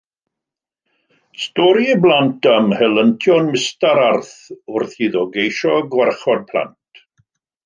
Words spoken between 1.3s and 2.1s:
Stori i